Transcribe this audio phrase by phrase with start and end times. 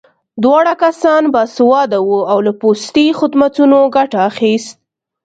[0.43, 4.73] دواړه کسان باسواده وو او له پوستي خدمتونو ګټه اخیست